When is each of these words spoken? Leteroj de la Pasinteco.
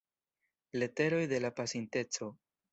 Leteroj 0.77 1.21
de 1.35 1.43
la 1.45 1.53
Pasinteco. 1.61 2.35